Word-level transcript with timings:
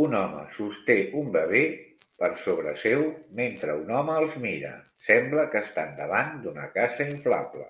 Un 0.00 0.14
home 0.16 0.40
sosté 0.56 0.96
un 1.20 1.30
bebè 1.36 1.62
per 2.24 2.30
sobre 2.42 2.74
seu 2.82 3.04
mentre 3.40 3.78
un 3.86 3.94
home 4.02 4.20
els 4.24 4.36
mira. 4.46 4.74
Sembla 5.08 5.48
que 5.56 5.66
estan 5.70 5.98
davant 6.04 6.40
d'una 6.44 6.70
casa 6.78 7.12
inflable. 7.16 7.68